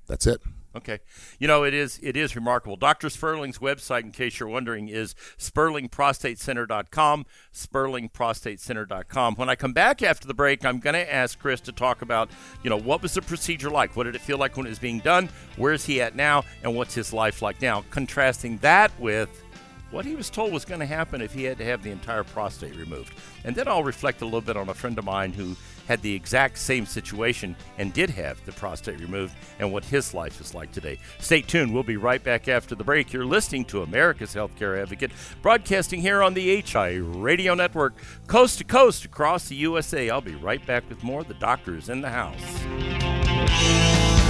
[0.07, 0.41] that's it.
[0.75, 0.99] Okay.
[1.37, 2.75] You know, it is it is remarkable.
[2.75, 3.07] Dr.
[3.07, 9.35] Sperling's website, in case you're wondering, is sperlingprostatecenter.com, sperlingprostatecenter.com.
[9.35, 12.31] When I come back after the break, I'm going to ask Chris to talk about,
[12.63, 13.95] you know, what was the procedure like?
[13.95, 15.29] What did it feel like when it was being done?
[15.57, 16.43] Where's he at now?
[16.63, 17.85] And what's his life like now?
[17.91, 19.43] Contrasting that with
[19.91, 22.23] what he was told was going to happen if he had to have the entire
[22.23, 23.13] prostate removed.
[23.43, 25.55] And then I'll reflect a little bit on a friend of mine who
[25.87, 30.39] had the exact same situation and did have the prostate removed and what his life
[30.41, 30.97] is like today.
[31.19, 31.73] Stay tuned.
[31.73, 33.13] We'll be right back after the break.
[33.13, 37.93] You're listening to America's Healthcare Advocate, broadcasting here on the HI Radio Network,
[38.27, 40.09] coast to coast across the USA.
[40.09, 41.23] I'll be right back with more.
[41.23, 44.22] The doctor's in the house.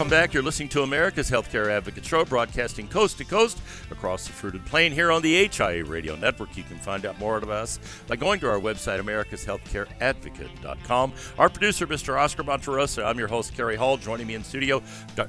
[0.00, 0.32] Welcome back.
[0.32, 3.60] You're listening to America's Healthcare Advocate Show, broadcasting coast to coast
[3.90, 6.56] across the fruited plain here on the HIA Radio Network.
[6.56, 11.12] You can find out more about us by going to our website, americashealthcareadvocate.com.
[11.36, 12.18] Our producer, Mr.
[12.18, 13.04] Oscar Monterosa.
[13.04, 13.98] I'm your host, Carrie Hall.
[13.98, 14.82] Joining me in studio,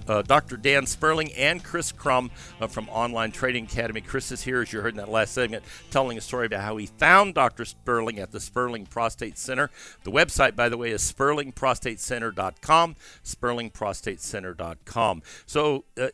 [0.07, 0.55] uh, Dr.
[0.55, 2.31] Dan Sperling and Chris Crum
[2.61, 3.99] uh, from Online Trading Academy.
[3.99, 6.77] Chris is here, as you heard in that last segment, telling a story about how
[6.77, 7.65] he found Dr.
[7.65, 9.69] Sperling at the Sperling Prostate Center.
[10.05, 14.60] The website, by the way, is sperlingprostatecenter.com, sperlingprostatecenter.com.
[15.45, 16.07] So uh,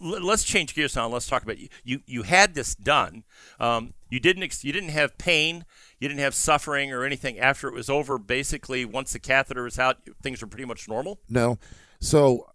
[0.00, 1.08] let's change gears now.
[1.08, 1.68] Let's talk about you.
[1.84, 3.24] You, you had this done.
[3.58, 5.64] Um, you didn't ex- you didn't have pain.
[5.98, 8.18] You didn't have suffering or anything after it was over.
[8.18, 11.20] Basically, once the catheter was out, things were pretty much normal.
[11.28, 11.58] No.
[12.00, 12.48] So,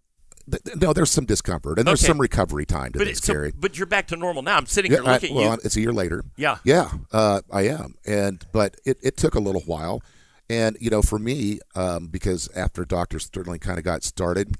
[0.76, 2.08] no, there's some discomfort and there's Okay.
[2.08, 4.56] some recovery time to But this, it, so, but you're back to normal now.
[4.58, 5.62] I'm sitting Yeah, here I- looking well, at you.
[5.64, 6.24] it's a year later.
[6.36, 6.58] Yeah.
[6.64, 10.02] Yeah, uh, I am, and but it, it took a little while,
[10.50, 14.56] and you know, for me, um, because after Doctor Sperling kind of got started,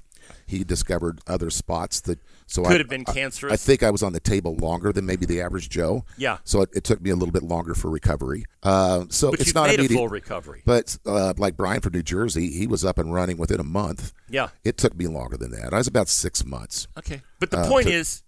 [0.47, 3.53] he discovered other spots that so Could I, have been cancerous.
[3.53, 6.03] I, think I was on the table longer than maybe the average Joe.
[6.17, 6.39] Yeah.
[6.43, 8.45] So it, it took me a little bit longer for recovery.
[8.63, 10.63] Uh, so But it's not made a full recovery.
[10.65, 14.13] But uh, like Brian from New Jersey, he was up and running within a month.
[14.29, 14.47] Yeah.
[14.63, 15.73] It took me longer than that.
[15.73, 16.87] I was about six months.
[16.97, 17.21] Okay.
[17.39, 18.23] But the Uh, point to- is,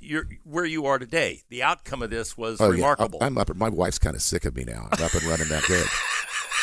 [0.00, 1.42] you're where you are today.
[1.50, 3.18] The outcome of this was Oh, remarkable.
[3.20, 3.26] Yeah.
[3.26, 3.54] I'm up.
[3.54, 4.88] My wife's kind of sick of me now.
[4.90, 5.86] I'm up and running that good.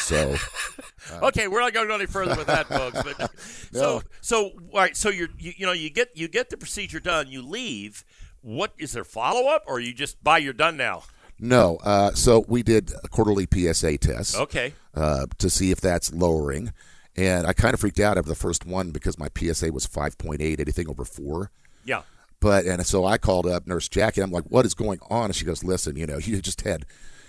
[0.03, 0.35] So
[1.23, 3.01] okay, we're not going to go any further with that, folks.
[3.03, 4.01] But so, No.
[4.21, 4.95] so all right.
[4.95, 7.27] So you're, you, you know, you get you get the procedure done.
[7.29, 8.03] You leave.
[8.41, 11.03] What is there follow up, or you just buy you're done now?
[11.39, 11.77] no.
[11.83, 14.37] Uh, so we did a quarterly PSA test.
[14.37, 14.73] Okay.
[14.95, 16.71] uh, to see if that's lowering.
[17.15, 20.59] And I kind of freaked out after the first one because my PSA was 5.8,
[20.59, 21.51] anything over four.
[21.85, 22.01] Yeah.
[22.39, 24.21] But and so I called up Nurse Jackie.
[24.21, 26.85] I'm like, "What is going on?" And she goes, "Listen, you know, you just had,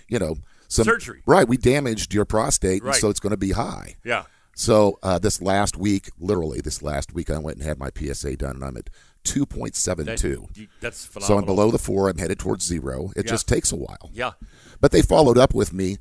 [0.09, 0.37] you know,
[0.75, 1.23] some Surgery.
[1.27, 2.95] Right, we damaged your prostate, Right.
[2.95, 4.25] and so it's going to be high." Yeah.
[4.57, 8.37] So uh, this last week, literally this last week, I went and had my PSA
[8.37, 8.89] done, and I'm at
[9.25, 10.05] 2.72.
[10.05, 11.39] That- you- that's so.
[11.39, 12.09] I'm below the four.
[12.09, 13.11] I'm headed towards zero.
[13.17, 13.31] It Yeah.
[13.33, 14.11] just takes a while.
[14.13, 14.33] Yeah.
[14.81, 15.99] But they followed up with me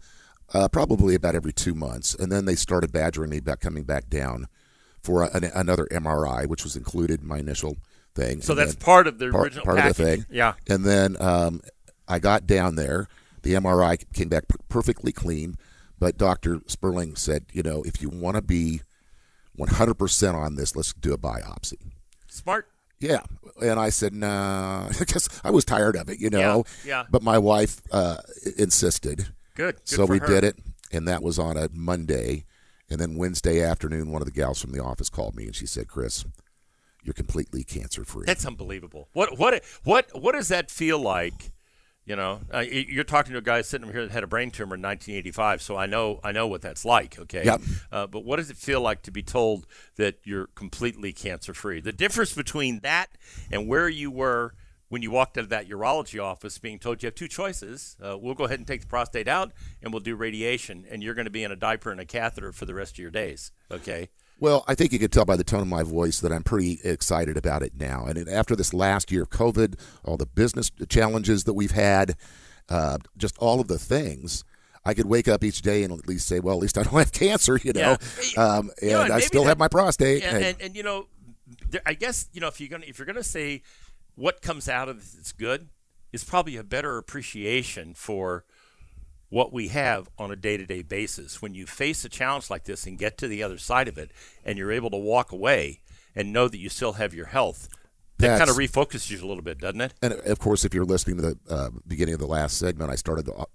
[0.53, 4.07] uh, probably about every two months, and then they started badgering me about coming back
[4.09, 4.47] down
[5.01, 7.77] for a, an, another MRI, which was included in my initial
[8.13, 8.41] thing.
[8.41, 10.25] So And that's part of the part, original part of the thing.
[10.29, 10.53] Yeah.
[10.67, 11.61] And then um,
[12.07, 13.07] I got down there.
[13.43, 15.55] The MRI came back perfectly clean,
[15.99, 18.81] but Doctor Sperling said, you know, if you want to be
[19.57, 21.91] 100% on this, let's do a biopsy.
[22.27, 22.67] Smart.
[22.99, 23.21] Yeah,
[23.61, 26.63] and I said no, nah, because I was tired of it, you know.
[26.85, 27.03] Yeah, yeah.
[27.11, 28.17] But my wife uh,
[28.57, 29.75] insisted, Good.
[29.75, 30.25] Good so we her.
[30.25, 30.57] did it,
[30.91, 32.45] and that was on a Monday,
[32.89, 35.65] and then Wednesday afternoon, one of the gals from the office called me, and she
[35.65, 36.25] said, "Chris,
[37.03, 39.09] you're completely cancer free." That's unbelievable.
[39.13, 41.51] What what what what does that feel like?
[42.05, 44.75] You know, uh, you're talking to a guy sitting here that had a brain tumor
[44.75, 47.17] in 1985, so I know I know what that's like.
[47.17, 47.45] Okay.
[47.45, 47.61] Yep.
[47.93, 51.79] Uh, but what does it feel like to be told that you're completely cancer free?
[51.79, 53.07] The difference between that
[53.51, 54.53] and where you were
[54.89, 58.17] when you walked out of that urology office, being told you have two choices: uh,
[58.17, 61.25] we'll go ahead and take the prostate out, and we'll do radiation, and you're going
[61.25, 63.53] to be in a diaper and a catheter for the rest of your days.
[63.71, 64.09] Okay.
[64.39, 66.79] Well, I think you could tell by the tone of my voice that I'm pretty
[66.83, 68.05] excited about it now.
[68.05, 72.15] And after this last year of COVID, all the business challenges that we've had,
[72.69, 74.43] uh, just all of the things,
[74.83, 76.93] I could wake up each day and at least say, well, at least I don't
[76.99, 77.95] have cancer, you know,
[78.35, 78.43] Yeah.
[78.43, 80.23] um, and You know, and I still that- have my prostate.
[80.23, 81.07] and, and- and, you know,
[81.69, 83.61] there, I guess you know if you're gonna if you're gonna say
[84.15, 85.69] what comes out of this is good,
[86.11, 88.45] is probably a better appreciation for
[89.33, 91.41] what we have on a day to day basis.
[91.41, 94.11] When you face a challenge like this and get to the other side of it,
[94.45, 95.81] and you're able to walk away
[96.15, 97.67] and know that you still have your health,
[98.19, 99.95] that kind of refocuses you a little bit, doesn't it?
[100.03, 102.95] And of course, if you're listening to the uh, beginning of the last segment, I
[102.95, 103.45] started uh,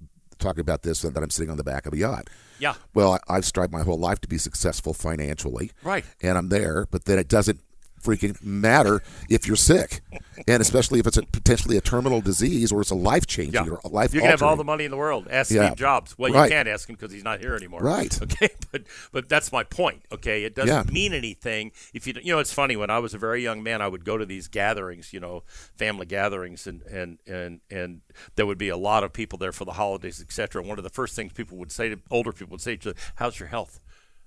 [0.41, 2.29] talking about this and that I'm sitting on the back of a yacht.
[2.59, 2.75] Yeah.
[2.93, 5.71] Well, I, I've strived my whole life to be successful financially.
[5.85, 6.05] Right.
[6.21, 7.61] And I'm there, but then it doesn't
[8.03, 10.01] freaking matter if you're sick,
[10.47, 13.71] and especially if it's a, potentially a terminal disease or it's a life changing Yeah.
[13.73, 15.29] or a life You can have all the money in the world.
[15.31, 15.67] Ask Yeah.
[15.67, 16.17] Steve Jobs.
[16.19, 16.45] Well, Right.
[16.45, 17.81] you can't ask him because he's not here anymore.
[17.81, 18.17] Right.
[18.29, 18.49] Okay.
[18.71, 18.83] But
[19.13, 20.03] but that's my point.
[20.13, 20.45] Okay.
[20.45, 20.93] It doesn't Yeah.
[20.93, 22.15] mean anything if you.
[22.23, 22.77] You know, it's funny.
[22.77, 25.13] When I was a very young man, I would go to these gatherings.
[25.13, 25.43] You know,
[25.77, 28.03] family gatherings, and and and and
[28.37, 30.63] there would be a lot of people there for the holidays, etc.
[30.63, 33.39] One of the first things people would say to older people would say to, "How's
[33.41, 33.81] your health?"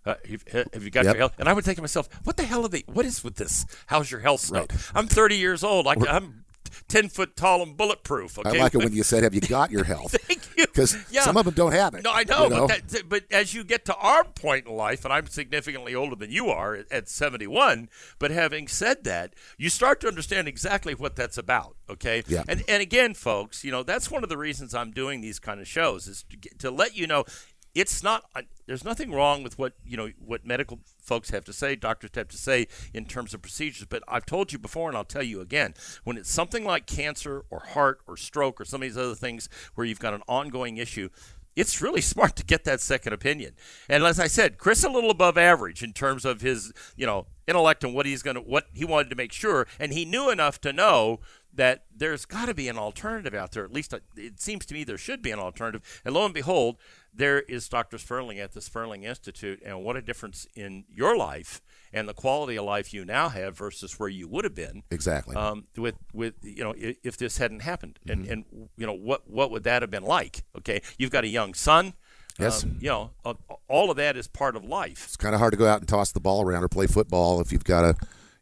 [0.05, 1.13] Uh, have, have you got Yep.
[1.13, 1.35] your health?
[1.37, 2.83] And I would think to myself, "What the hell are they?
[2.87, 3.65] What is with this?
[3.87, 4.91] How's your health stuff?" Right.
[4.95, 5.87] I'm 30 years old.
[5.87, 6.45] I, I'm
[6.87, 8.39] 10 foot tall and bulletproof.
[8.43, 10.65] I like it when you said, "Have you got your health?" Thank you.
[10.65, 11.21] Because Yeah.
[11.23, 12.03] some of them don't have it.
[12.03, 12.67] No, I know, you know?
[12.67, 16.15] But, that, but as you get to our point in life, and I'm significantly older
[16.15, 17.89] than you are at- at 71,
[18.19, 21.75] but having said that, you start to understand exactly what that's about.
[21.89, 22.23] Okay.
[22.27, 22.43] Yeah.
[22.47, 25.59] And and again, folks, you know that's one of the reasons I'm doing these kind
[25.59, 27.25] of shows is to, get, to let you know.
[27.73, 28.25] It's not.
[28.65, 30.09] There's nothing wrong with what you know.
[30.19, 33.87] What medical folks have to say, doctors have to say in terms of procedures.
[33.89, 35.73] But I've told you before, and I'll tell you again.
[36.03, 39.47] When it's something like cancer or heart or stroke or some of these other things
[39.75, 41.09] where you've got an ongoing issue,
[41.55, 43.53] it's really smart to get that second opinion.
[43.87, 47.27] And as I said, Chris a little above average in terms of his, you know,
[47.47, 50.29] intellect and what he's going to what he wanted to make sure and he knew
[50.29, 51.19] enough to know
[51.53, 53.63] that there's got to be an alternative out there.
[53.65, 56.01] At least uh, it seems to me there should be an alternative.
[56.05, 56.77] And lo and behold,
[57.13, 57.97] there is Dr.
[57.97, 61.61] Sperling at the Sperling Institute and what a difference in your life
[61.93, 65.35] and the quality of life you now have versus where you would have been Exactly.
[65.35, 68.31] um, with with you know if, if this hadn't happened and Mm-hmm.
[68.31, 68.45] and
[68.77, 71.93] you know what what would that have been like okay you've got a young son
[72.39, 72.63] Yes.
[72.63, 73.33] um, you know uh,
[73.67, 75.87] all of that is part of life it's kind of hard to go out and
[75.89, 77.95] toss the ball around or play football if you've got a,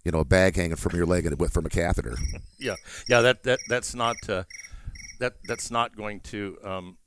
[0.03, 2.17] you know, a bag hanging from your leg and from a catheter.
[2.59, 2.75] yeah
[3.07, 4.43] yeah that that that's not uh,
[5.19, 6.97] that that's not going to um,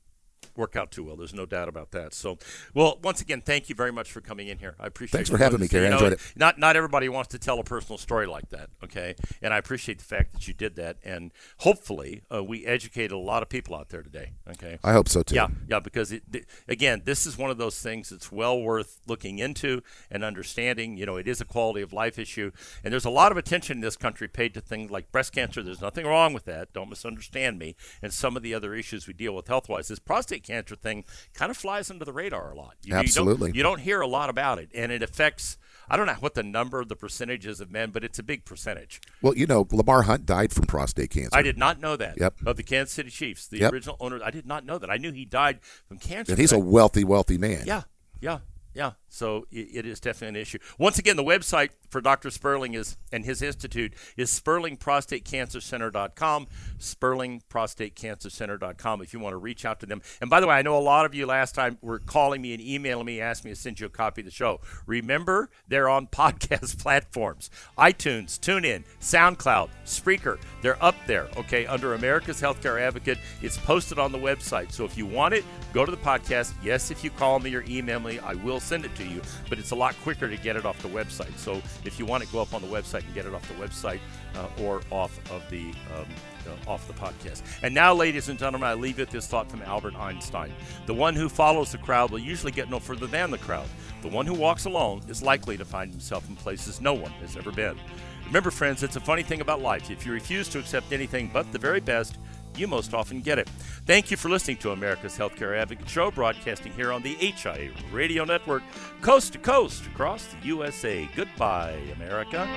[0.55, 2.37] work out too well there's no doubt about that so
[2.73, 5.37] well once again thank you very much for coming in here i appreciate Thanks for
[5.37, 5.83] having me, Carrie.
[5.85, 6.19] I You know, enjoyed it.
[6.35, 9.97] not not everybody wants to tell a personal story like that okay and i appreciate
[9.99, 13.75] the fact that you did that and hopefully uh, we educated a lot of people
[13.75, 15.35] out there today okay I hope so too.
[15.35, 18.99] Yeah, yeah, because it, th- again, this is one of those things that's well worth
[19.07, 19.81] looking into
[20.11, 20.97] and understanding.
[20.97, 22.51] You know, it is a quality of life issue,
[22.83, 25.63] and there's a lot of attention in this country paid to things like breast cancer.
[25.63, 26.73] There's nothing wrong with that.
[26.73, 27.75] Don't misunderstand me.
[28.01, 31.49] And some of the other issues we deal with health-wise, this prostate cancer thing kind
[31.49, 32.75] of flies under the radar a lot.
[32.83, 33.47] You, Absolutely.
[33.49, 35.57] You don't, you don't hear a lot about it, and it affects.
[35.89, 38.45] I don't know what the number, the percentage is of men, but it's a big
[38.45, 39.01] percentage.
[39.21, 41.29] Well, you know, Lamar Hunt died from prostate cancer.
[41.33, 42.17] I did not know that.
[42.19, 42.35] Yep.
[42.45, 43.73] Of the Kansas City Chiefs, the Yep.
[43.73, 44.19] original owner.
[44.23, 44.89] I did not know that.
[44.89, 46.31] I knew he died from cancer.
[46.31, 47.63] And he's a wealthy, wealthy man.
[47.65, 47.81] yeah,
[48.21, 48.39] yeah,
[48.73, 48.91] yeah.
[49.13, 50.57] So it, is definitely an issue.
[50.79, 52.31] Once again, the website for Dr.
[52.31, 56.47] Sperling is and his institute is sperlingprostatecancercenter.com,
[56.79, 60.01] sperlingprostatecancercenter.com if you want to reach out to them.
[60.19, 62.53] And by the way, I know a lot of you last time were calling me
[62.53, 64.61] and emailing me, asking me to send you a copy of the show.
[64.87, 70.39] Remember, they're on podcast platforms iTunes, TuneIn, SoundCloud, Spreaker.
[70.63, 73.19] They're up there, okay, under America's Healthcare Advocate.
[73.43, 74.71] It's posted on the website.
[74.71, 76.53] So if you want it, go to the podcast.
[76.63, 79.59] Yes, if you call me or email me, I will send it to you, but
[79.59, 81.37] it's a lot quicker to get it off the website.
[81.37, 83.55] So if you want it, go up on the website and get it off the
[83.55, 83.99] website
[84.35, 86.05] uh, or off of the um,
[86.47, 87.41] uh, off the podcast.
[87.61, 90.51] And now, ladies and gentlemen, I leave you with this thought from Albert Einstein:
[90.85, 93.67] the one who follows the crowd will usually get no further than the crowd.
[94.01, 97.37] The one who walks alone is likely to find himself in places no one has
[97.37, 97.77] ever been.
[98.25, 99.91] Remember, friends, it's a funny thing about life.
[99.91, 102.17] If you refuse to accept anything but the very best,
[102.57, 103.49] you most often get it.
[103.85, 108.23] Thank you for listening to America's Healthcare Advocate Show, broadcasting here on the HIA Radio
[108.25, 108.63] Network,
[109.01, 111.09] coast to coast across the USA.
[111.15, 112.47] Goodbye, America.